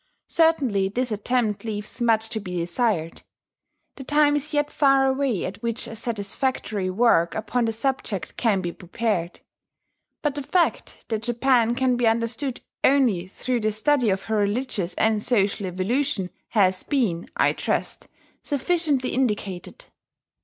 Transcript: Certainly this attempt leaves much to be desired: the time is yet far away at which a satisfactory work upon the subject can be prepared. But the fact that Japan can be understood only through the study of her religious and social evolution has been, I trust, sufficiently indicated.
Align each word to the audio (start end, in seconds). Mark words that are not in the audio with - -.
Certainly 0.29 0.89
this 0.89 1.11
attempt 1.11 1.63
leaves 1.63 2.01
much 2.01 2.27
to 2.29 2.39
be 2.39 2.57
desired: 2.57 3.21
the 3.97 4.03
time 4.03 4.35
is 4.35 4.51
yet 4.51 4.71
far 4.71 5.05
away 5.05 5.45
at 5.45 5.61
which 5.61 5.85
a 5.85 5.95
satisfactory 5.95 6.89
work 6.89 7.35
upon 7.35 7.65
the 7.65 7.71
subject 7.71 8.35
can 8.35 8.61
be 8.61 8.71
prepared. 8.71 9.41
But 10.23 10.33
the 10.33 10.41
fact 10.41 11.05
that 11.09 11.21
Japan 11.21 11.75
can 11.75 11.97
be 11.97 12.07
understood 12.07 12.61
only 12.83 13.27
through 13.27 13.59
the 13.59 13.71
study 13.71 14.09
of 14.09 14.23
her 14.23 14.37
religious 14.37 14.95
and 14.95 15.21
social 15.21 15.67
evolution 15.67 16.31
has 16.47 16.81
been, 16.81 17.27
I 17.37 17.53
trust, 17.53 18.07
sufficiently 18.41 19.11
indicated. 19.13 19.85